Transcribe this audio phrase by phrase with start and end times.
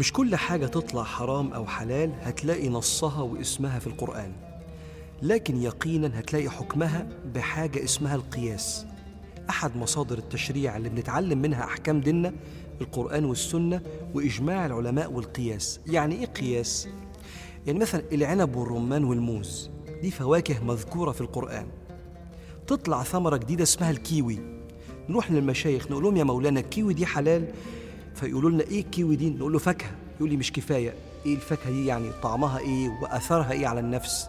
[0.00, 4.32] مش كل حاجة تطلع حرام أو حلال هتلاقي نصها واسمها في القرآن.
[5.22, 8.86] لكن يقينا هتلاقي حكمها بحاجة اسمها القياس.
[9.50, 12.32] أحد مصادر التشريع اللي بنتعلم منها أحكام ديننا
[12.80, 13.80] القرآن والسنة
[14.14, 15.80] وإجماع العلماء والقياس.
[15.86, 16.88] يعني إيه قياس؟
[17.66, 19.70] يعني مثلا العنب والرمان والموز.
[20.02, 21.66] دي فواكه مذكورة في القرآن.
[22.66, 24.38] تطلع ثمرة جديدة اسمها الكيوي.
[25.08, 27.52] نروح للمشايخ نقول لهم يا مولانا الكيوي دي حلال؟
[28.14, 29.90] فيقولوا لنا إيه الكيوي دي؟ نقول له فاكهة.
[30.16, 30.94] يقول لي مش كفاية.
[31.26, 34.28] إيه الفاكهة دي؟ يعني طعمها إيه؟ وأثرها إيه على النفس؟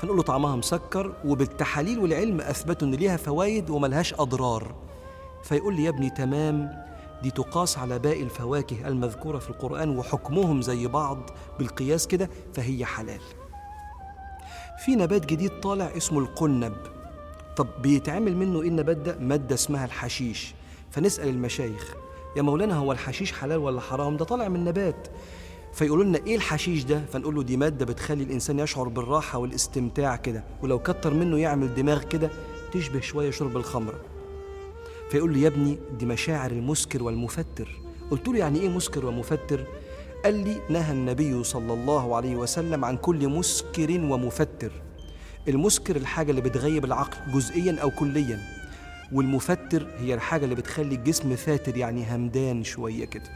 [0.00, 4.74] فنقول له طعمها مسكر وبالتحاليل والعلم أثبتوا إن ليها فوائد وملهاش أضرار.
[5.44, 6.82] فيقول لي يا ابني تمام.
[7.22, 13.20] دي تقاس على باقي الفواكه المذكورة في القرآن وحكمهم زي بعض بالقياس كده فهي حلال.
[14.84, 16.76] في نبات جديد طالع اسمه القنب.
[17.56, 20.54] طب بيتعمل منه إيه النبات ده؟ مادة اسمها الحشيش.
[20.90, 21.94] فنسأل المشايخ.
[22.36, 25.08] يا مولانا هو الحشيش حلال ولا حرام؟ ده طالع من نبات.
[25.72, 30.44] فيقولوا لنا إيه الحشيش ده؟ فنقول له دي مادة بتخلي الإنسان يشعر بالراحة والاستمتاع كده
[30.62, 32.30] ولو كتر منه يعمل دماغ كده
[32.72, 34.00] تشبه شوية شرب الخمره
[35.10, 37.80] فيقول لي يا ابني دي مشاعر المسكر والمفتر.
[38.10, 39.64] قلت له يعني إيه مسكر ومفتر؟
[40.24, 44.72] قال لي نهى النبي صلى الله عليه وسلم عن كل مسكر ومفتر.
[45.48, 48.61] المسكر الحاجة اللي بتغيب العقل جزئيا أو كليا.
[49.12, 53.30] والمفتر هي الحاجة اللي بتخلي الجسم فاتر يعني همدان شوية كده.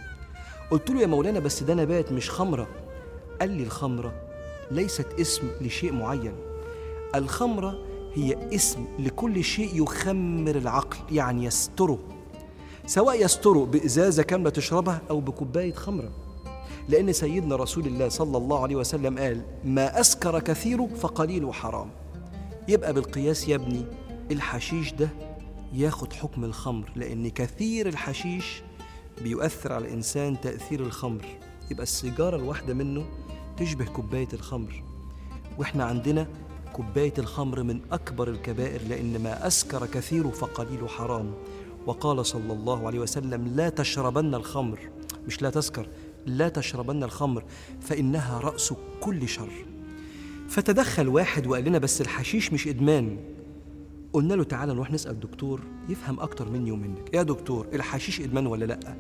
[0.71, 2.67] قلت له يا مولانا بس ده نبات مش خمرة.
[3.41, 4.15] قال لي الخمرة
[4.71, 6.33] ليست اسم لشيء معين.
[7.15, 7.79] الخمرة
[8.15, 11.99] هي اسم لكل شيء يخمر العقل يعني يستره.
[12.87, 16.11] سواء يستره بإزازة كاملة تشربها أو بكوباية خمرة.
[16.89, 21.91] لأن سيدنا رسول الله صلى الله عليه وسلم قال ما أسكر كثير فقليل حرام
[22.69, 23.85] يبقى بالقياس يا ابني
[24.31, 25.09] الحشيش ده
[25.73, 28.63] ياخد حكم الخمر لأن كثير الحشيش
[29.23, 31.25] بيؤثر على الإنسان تأثير الخمر.
[31.71, 33.07] يبقى السيجارة الواحدة منه
[33.57, 34.85] تشبه كوباية الخمر.
[35.59, 36.29] وإحنا عندنا
[36.73, 41.35] كوباية الخمر من أكبر الكبائر لأن ما أسكر كثير فقليل حرام
[41.87, 44.79] وقال صلى الله عليه وسلم لا تشربن الخمر.
[45.27, 45.89] مش لا تسكر
[46.27, 47.45] لا تشربن الخمر
[47.81, 49.53] فإنها رأس كل شر.
[50.49, 53.36] فتدخل واحد وقال لنا بس الحشيش مش إدمان.
[54.17, 57.15] قلنا له تعالى نروح نسأل دكتور يفهم أكتر مني ومنك.
[57.15, 58.97] يا دكتور الحشيش إدمان ولا لأ؟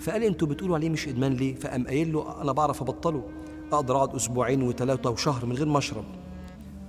[0.00, 3.22] فقال أنتوا بتقولوا عليه مش إدمان ليه؟ فقام قايل له أنا بعرف أبطله.
[3.72, 6.04] أقدر أقعد أسبوعين وثلاثه وشهر من غير ما أشرب.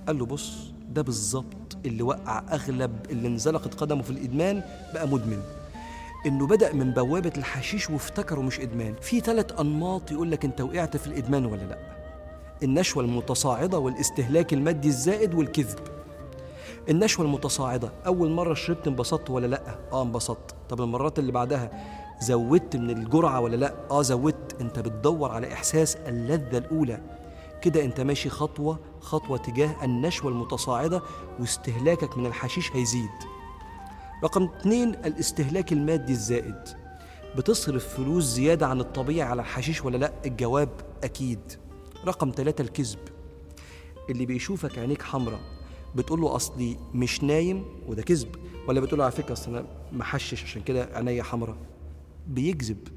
[0.06, 0.56] قال له بص
[0.90, 4.62] ده بالظبط اللي وقع أغلب اللي انزلقت قدمه في الإدمان
[4.94, 5.42] بقى مدمن.
[6.26, 8.94] إنه بدأ من بوابة الحشيش وافتكره مش إدمان.
[9.00, 11.78] في ثلاث أنماط يقول لك أنت وقعت في الإدمان ولا لأ؟
[12.62, 15.95] النشوة المتصاعدة والاستهلاك المادي الزائد والكذب.
[16.90, 17.92] النشوة المتصاعدة.
[18.06, 20.54] أول مرة شربت انبسطت ولا لأ؟ آه انبسطت.
[20.68, 21.70] طب المرات اللي بعدها
[22.22, 24.60] زودت من الجرعة ولا لأ؟ آه زودت.
[24.60, 27.00] أنت بتدور على إحساس اللذة الأولى.
[27.62, 31.02] كده أنت ماشي خطوة خطوة تجاه النشوة المتصاعدة
[31.40, 33.10] واستهلاكك من الحشيش هيزيد.
[34.24, 36.68] رقم اتنين الاستهلاك المادي الزائد.
[37.36, 40.68] بتصرف فلوس زيادة عن الطبيعي على الحشيش ولا لأ؟ الجواب
[41.04, 41.40] أكيد.
[42.06, 42.98] رقم ثلاثة الكذب.
[44.10, 45.55] اللي بيشوفك عينيك حمراء.
[45.96, 48.28] بتقول له أصلي مش نايم وده كذب
[48.68, 51.56] ولا بتقول له على فكرة أصل أنا محشش عشان كده عينيا حمراء.
[52.28, 52.88] بيكذب.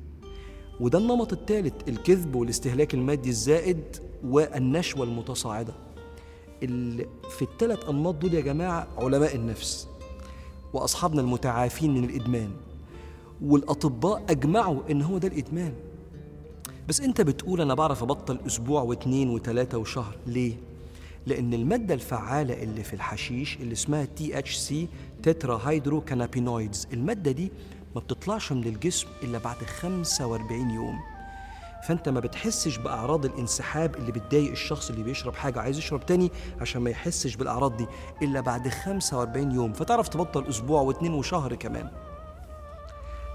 [0.80, 3.84] وده النمط الثالث الكذب والاستهلاك المادي الزائد
[4.24, 5.74] والنشوة المتصاعدة.
[7.30, 9.88] في الثلاث أنماط دول يا جماعة علماء النفس
[10.74, 12.50] وأصحابنا المتعافين من الإدمان
[13.42, 15.74] والأطباء أجمعوا إن هو ده الإدمان.
[16.88, 20.54] بس أنت بتقول أنا بعرف أبطل أسبوع واثنين وثلاثه وشهر ليه؟
[21.30, 24.88] لأن المادة الفعالة اللي في الحشيش اللي اسمها تي اتش سي
[25.24, 27.52] تترا هيدرو كانابينويدز المادة دي
[27.96, 31.00] ما بتطلعش من الجسم إلا بعد 45 يوم.
[31.88, 36.32] فأنت ما بتحسش بأعراض الانسحاب اللي بتضايق الشخص اللي بيشرب حاجة عايز يشرب تاني
[36.62, 37.86] عشان ما يحسش بالأعراض دي
[38.22, 39.74] إلا بعد 45 يوم.
[39.74, 41.90] فتعرف تبطل أسبوع واتنين وشهر كمان.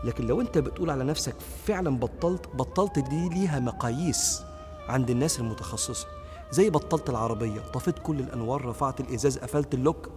[0.05, 1.35] لكن لو أنت بتقول على نفسك
[1.67, 4.43] فعلا بطلت بطلت دي ليها مقاييس
[4.89, 6.07] عند الناس المتخصصة.
[6.55, 7.61] زي بطلت العربية.
[7.61, 10.09] طفيت كل الأنوار رفعت الإزاز قفلت اللوك.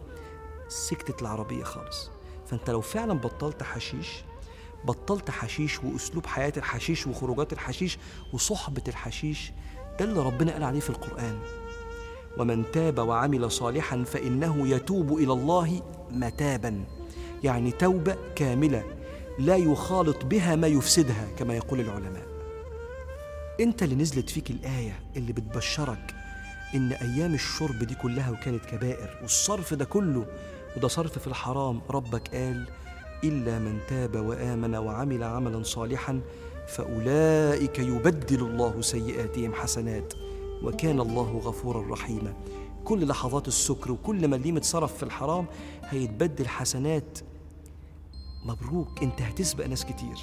[0.68, 2.10] سكتت العربية خالص.
[2.48, 4.08] فأنت لو فعلا بطلت حشيش
[4.86, 7.98] بطلت حشيش وأسلوب حياة الحشيش وخروجات الحشيش
[8.34, 9.52] وصحبة الحشيش
[10.00, 11.40] ده اللي ربنا قال عليه في القرآن.
[12.38, 15.82] ومن تاب وعمل صالحا فإنه يتوب إلى الله
[16.12, 16.84] متابا.
[17.44, 18.84] يعني توبة كاملة
[19.40, 22.28] لا يخالط بها ما يفسدها كما يقول العلماء.
[23.60, 26.17] أنت اللي نزلت فيك الآية اللي بتبشرك
[26.76, 30.26] إن أيام الشرب دي كلها وكانت كبائر والصرف ده كله
[30.78, 32.68] وده صرف في الحرام ربك قال
[33.24, 36.22] إلا من تاب وآمن وعمل عملا صالحا
[36.68, 40.14] فأولئك يبدل الله سيئاتهم حسنات
[40.64, 42.34] وكان الله غفورا رحيما.
[42.86, 45.46] كل لحظات السكر وكل مليم اتصرف في الحرام
[45.84, 47.20] هيتبدل حسنات.
[48.46, 50.18] مبروك أنت هتسبق ناس كتير.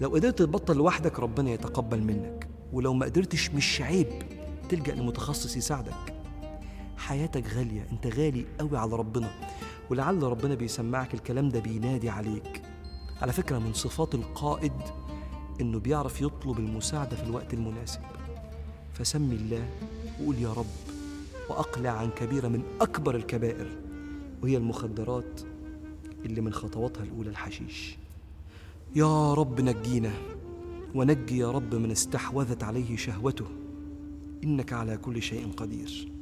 [0.00, 2.48] لو قدرت تبطل لوحدك ربنا يتقبل منك.
[2.72, 4.22] ولو ما قدرتش مش عيب.
[4.68, 6.14] تلجأ لمتخصص يساعدك.
[6.96, 9.30] حياتك غالية انت غالي قوي على ربنا
[9.90, 12.62] ولعل ربنا بيسمعك الكلام ده بينادي عليك.
[13.22, 14.72] على فكرة من صفات القائد
[15.60, 18.00] إنه بيعرف يطلب المساعدة في الوقت المناسب.
[18.94, 19.68] فسمي الله
[20.20, 20.66] وقول يا رب
[21.50, 23.66] وأقلع عن كبيرة من أكبر الكبائر
[24.42, 25.40] وهي المخدرات
[26.24, 27.96] اللي من خطواتها الأولى الحشيش.
[28.94, 30.12] يا رب نجينا
[30.94, 33.46] ونجي يا رب من استحوذت عليه شهوته.
[34.44, 36.17] إنك على كل شيء قدير.